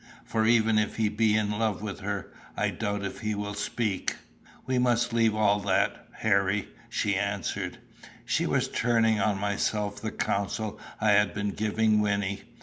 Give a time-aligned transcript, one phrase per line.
[0.25, 4.15] For even if he be in love with her, I doubt if he will speak."
[4.65, 7.77] "We must leave all that, Harry," she answered.
[8.25, 12.45] She was turning on myself the counsel I had been giving Wynnie.